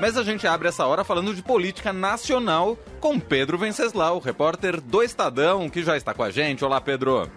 [0.00, 5.02] Mas a gente abre essa hora falando de política nacional com Pedro Venceslau, repórter do
[5.02, 6.64] Estadão, que já está com a gente.
[6.64, 7.28] Olá, Pedro.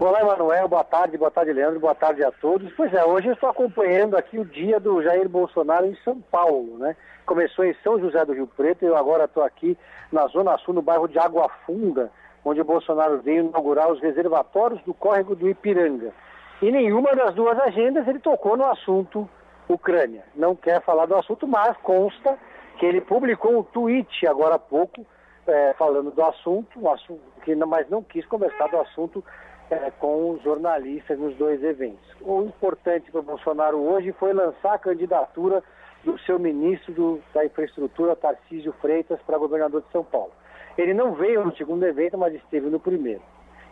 [0.00, 0.66] Olá, Emanuel.
[0.66, 1.78] Boa tarde, boa tarde, Leandro.
[1.78, 2.72] Boa tarde a todos.
[2.74, 6.78] Pois é, hoje eu estou acompanhando aqui o dia do Jair Bolsonaro em São Paulo,
[6.78, 6.96] né?
[7.26, 9.76] Começou em São José do Rio Preto e eu agora estou aqui
[10.10, 12.10] na Zona Sul, no bairro de Água Funda,
[12.42, 16.14] onde o Bolsonaro veio inaugurar os reservatórios do córrego do Ipiranga.
[16.62, 19.28] E nenhuma das duas agendas ele tocou no assunto
[19.68, 20.24] Ucrânia.
[20.34, 22.38] Não quer falar do assunto, mas consta
[22.78, 25.06] que ele publicou um tweet agora há pouco
[25.46, 29.24] é, falando do assunto, um assunto que, mas não quis conversar do assunto
[29.70, 32.04] é, com os jornalistas nos dois eventos.
[32.20, 35.62] O importante para o Bolsonaro hoje foi lançar a candidatura
[36.02, 40.32] do seu ministro do, da Infraestrutura, Tarcísio Freitas, para governador de São Paulo.
[40.76, 43.22] Ele não veio no segundo evento, mas esteve no primeiro.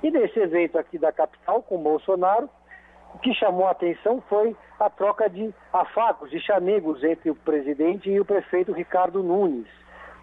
[0.03, 2.49] E nesse evento aqui da capital, com Bolsonaro,
[3.15, 8.11] o que chamou a atenção foi a troca de afagos, de chamegos entre o presidente
[8.11, 9.67] e o prefeito Ricardo Nunes.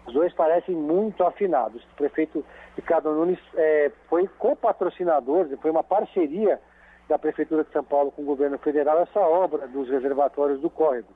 [0.06, 1.82] Os dois parecem muito afinados.
[1.84, 2.44] O prefeito
[2.76, 6.60] Ricardo Nunes é, foi co-patrocinador, foi uma parceria
[7.08, 11.08] da Prefeitura de São Paulo com o governo federal essa obra dos reservatórios do córrego,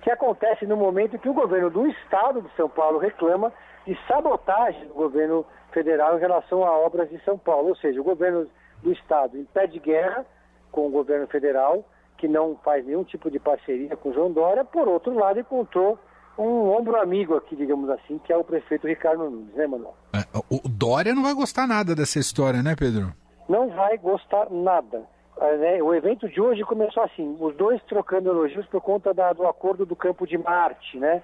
[0.00, 3.52] que acontece no momento que o governo do estado de São Paulo reclama
[3.84, 8.04] de sabotagem do governo federal em relação a obras de São Paulo, ou seja, o
[8.04, 8.48] governo
[8.82, 10.24] do estado impede guerra
[10.72, 11.84] com o governo federal,
[12.18, 15.98] que não faz nenhum tipo de parceria com o João Dória, por outro lado encontrou
[16.38, 19.94] um ombro amigo aqui, digamos assim, que é o prefeito Ricardo Nunes, né, Manuel?
[20.14, 23.12] É, o Dória não vai gostar nada dessa história, né, Pedro?
[23.48, 25.02] Não vai gostar nada.
[25.38, 25.82] É, né?
[25.82, 29.96] O evento de hoje começou assim, os dois trocando elogios por conta do acordo do
[29.96, 31.22] Campo de Marte, né?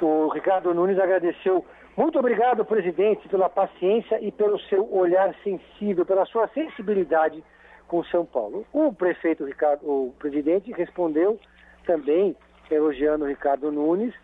[0.00, 1.64] O Ricardo Nunes agradeceu.
[1.96, 7.42] Muito obrigado, presidente, pela paciência e pelo seu olhar sensível, pela sua sensibilidade
[7.88, 8.66] com São Paulo.
[8.72, 11.38] O prefeito Ricardo, o presidente respondeu
[11.86, 12.36] também
[12.70, 14.14] elogiando o Ricardo Nunes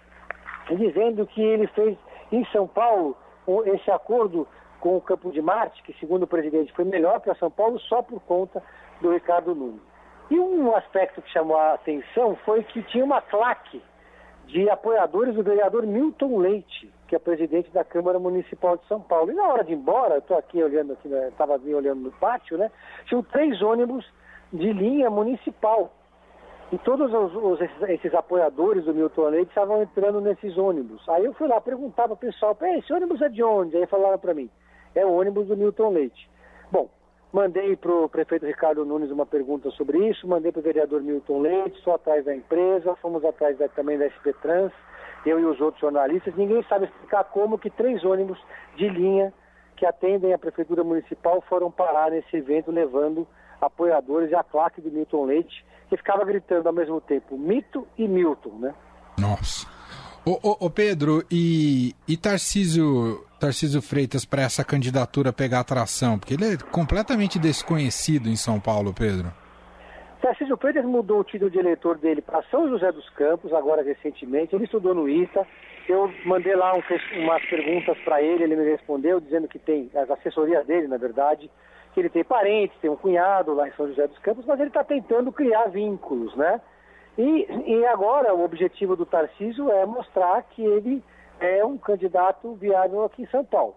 [0.77, 1.97] dizendo que ele fez
[2.30, 3.17] em São Paulo
[3.67, 4.47] esse acordo
[4.78, 8.02] com o Campo de Marte, que segundo o presidente foi melhor para São Paulo só
[8.02, 8.62] por conta
[9.01, 9.83] do Ricardo Nunes.
[10.30, 13.83] E um aspecto que chamou a atenção foi que tinha uma claque
[14.46, 19.32] de apoiadores do vereador Milton Leite, que é presidente da Câmara Municipal de São Paulo.
[19.32, 20.96] E na hora de ir embora, eu estou aqui olhando,
[21.28, 22.70] estava né, olhando no pátio, né?
[23.06, 24.08] Tinham três ônibus
[24.52, 25.90] de linha municipal
[26.70, 31.02] e todos os, os, esses, esses, apoiadores do Milton Leite estavam entrando nesses ônibus.
[31.08, 33.77] Aí eu fui lá perguntar para o pessoal, esse ônibus é de onde?
[33.77, 34.48] Aí falaram para mim,
[34.94, 36.30] é o ônibus do Milton Leite.
[36.70, 36.88] Bom,
[37.32, 41.40] mandei para o prefeito Ricardo Nunes uma pergunta sobre isso, mandei para o vereador Milton
[41.40, 44.72] Leite, só atrás da empresa, fomos atrás da, também da SP Trans,
[45.25, 48.39] eu e os outros jornalistas, ninguém sabe explicar como que três ônibus
[48.77, 49.33] de linha
[49.77, 53.27] que atendem a prefeitura municipal foram parar nesse evento levando
[53.61, 58.07] apoiadores e a claque de Milton Leite, que ficava gritando ao mesmo tempo Mito e
[58.07, 58.75] Milton, né?
[59.19, 59.67] Nossa.
[60.25, 66.19] Ô Pedro, e, e Tarcísio, Tarcísio Freitas para essa candidatura pegar atração?
[66.19, 69.33] Porque ele é completamente desconhecido em São Paulo, Pedro.
[70.20, 74.55] Tarcísio Freitas mudou o título de eleitor dele para São José dos Campos, agora recentemente.
[74.55, 75.47] Ele estudou no ITA.
[75.89, 76.83] Eu mandei lá um,
[77.23, 81.51] umas perguntas para ele, ele me respondeu dizendo que tem, as assessorias dele, na verdade,
[81.95, 84.69] que ele tem parentes, tem um cunhado lá em São José dos Campos, mas ele
[84.69, 86.61] está tentando criar vínculos, né?
[87.17, 91.02] E, e agora o objetivo do Tarcísio é mostrar que ele
[91.41, 93.75] é um candidato viável aqui em São Paulo.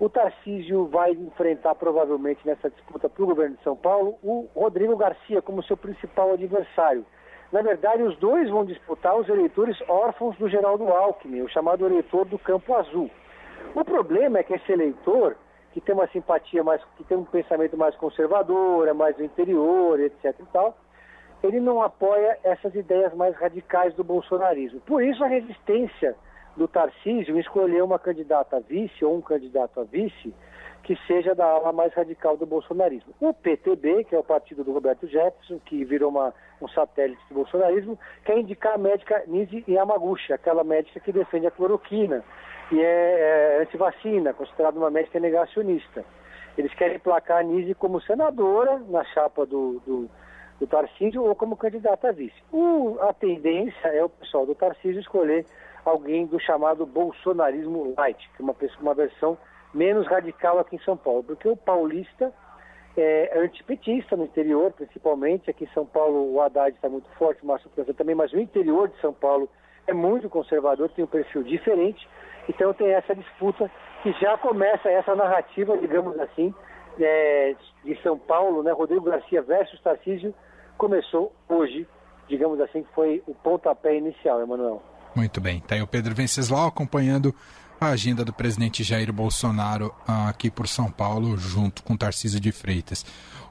[0.00, 4.96] O Tarcísio vai enfrentar provavelmente nessa disputa para o governo de São Paulo o Rodrigo
[4.96, 7.04] Garcia como seu principal adversário.
[7.52, 12.24] Na verdade, os dois vão disputar os eleitores órfãos do Geraldo Alckmin, o chamado eleitor
[12.24, 13.10] do Campo Azul.
[13.74, 15.36] O problema é que esse eleitor
[15.72, 20.00] que tem uma simpatia mais, que tem um pensamento mais conservador, é mais do interior,
[20.00, 20.78] etc e tal,
[21.42, 24.80] ele não apoia essas ideias mais radicais do bolsonarismo.
[24.80, 26.16] Por isso a resistência
[26.60, 30.34] do Tarcísio escolher uma candidata a vice ou um candidato a vice
[30.82, 33.14] que seja da ala mais radical do bolsonarismo.
[33.18, 37.34] O PTB, que é o partido do Roberto Jefferson, que virou uma, um satélite do
[37.34, 42.22] bolsonarismo, quer indicar a médica Nise Yamaguchi, aquela médica que defende a cloroquina,
[42.70, 46.04] e é, é antivacina, considerada uma médica negacionista.
[46.58, 50.10] Eles querem placar a Nise como senadora na chapa do, do,
[50.60, 52.36] do Tarcísio ou como candidata a vice.
[52.52, 55.46] O, a tendência é o pessoal do Tarcísio escolher
[55.84, 59.38] alguém do chamado bolsonarismo light, que é uma, uma versão
[59.72, 62.32] menos radical aqui em São Paulo, porque o paulista
[62.96, 65.48] é antipetista no interior, principalmente.
[65.48, 68.38] Aqui em São Paulo o Haddad está muito forte, o Márcio França também, mas o
[68.38, 69.48] interior de São Paulo
[69.86, 72.06] é muito conservador, tem um perfil diferente.
[72.48, 73.70] Então tem essa disputa
[74.02, 76.54] que já começa essa narrativa, digamos assim,
[77.04, 78.72] é, de São Paulo, né?
[78.72, 80.34] Rodrigo Garcia versus Tarcísio,
[80.76, 81.86] começou hoje,
[82.28, 84.82] digamos assim, que foi o pontapé inicial, Emanuel.
[85.14, 85.60] Muito bem.
[85.60, 87.34] Tá aí o Pedro Venceslau acompanhando
[87.80, 89.94] a agenda do presidente Jair Bolsonaro
[90.28, 93.04] aqui por São Paulo, junto com Tarcísio de Freitas.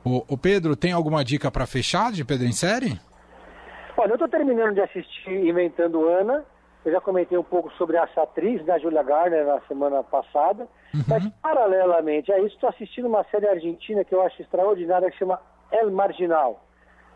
[0.04, 3.00] O, o Pedro, tem alguma dica para fechar de Pedro em série?
[3.98, 6.46] Olha, eu estou terminando de assistir Inventando Ana.
[6.89, 10.68] Eu já comentei um pouco sobre essa atriz, da Julia Garner, na semana passada.
[10.91, 11.03] Uhum.
[11.07, 15.39] Mas, paralelamente a isso, estou assistindo uma série argentina que eu acho extraordinária, que chama
[15.71, 16.59] El Marginal,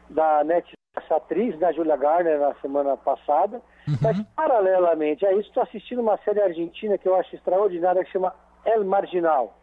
[0.09, 0.77] da Netflix.
[0.95, 3.59] Essa atriz, da Julia Garner, na semana passada.
[3.87, 3.97] Uhum.
[3.99, 8.31] Mas, paralelamente a isso, estou assistindo uma série argentina que eu acho extraordinária, que chama
[8.63, 9.55] El Marginal,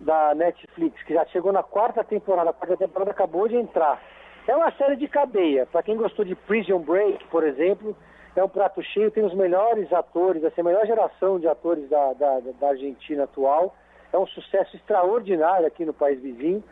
[0.00, 2.50] da Netflix, que já chegou na quarta temporada.
[2.50, 4.02] A quarta temporada acabou de entrar.
[4.48, 5.64] É uma série de cadeia.
[5.66, 7.96] Para quem gostou de Prison Break, por exemplo,
[8.36, 12.12] é um prato cheio, tem os melhores atores, assim, a melhor geração de atores da,
[12.14, 13.74] da, da Argentina atual.
[14.12, 16.62] É um sucesso extraordinário aqui no país vizinho.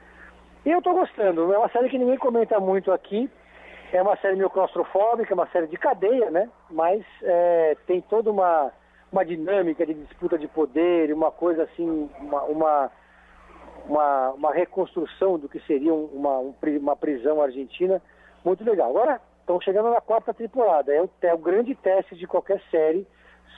[0.65, 1.53] E eu estou gostando.
[1.53, 3.31] É uma série que ninguém comenta muito aqui.
[3.93, 6.49] É uma série meio claustrofóbica, é uma série de cadeia, né?
[6.71, 8.73] Mas é, tem toda uma,
[9.13, 12.91] uma dinâmica de disputa de poder, uma coisa assim, uma, uma
[13.87, 18.01] uma, uma reconstrução do que seria uma, uma prisão argentina
[18.45, 18.91] muito legal.
[18.91, 19.21] Agora,
[19.53, 20.93] estão chegando na quarta temporada.
[20.93, 23.07] É o, é o grande teste de qualquer série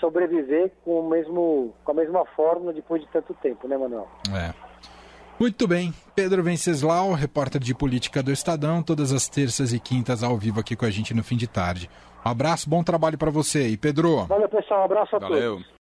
[0.01, 4.09] sobreviver com, o mesmo, com a mesma fórmula depois de tanto tempo, né, Manuel?
[4.35, 4.53] É.
[5.39, 5.93] Muito bem.
[6.15, 10.77] Pedro Venceslau, repórter de política do Estadão, todas as terças e quintas ao vivo aqui
[10.77, 11.89] com a gente no fim de tarde.
[12.25, 13.69] Um abraço, bom trabalho para você.
[13.69, 14.25] E Pedro.
[14.27, 14.83] Valeu, pessoal.
[14.83, 15.57] Um abraço a Valeu.
[15.57, 15.73] todos.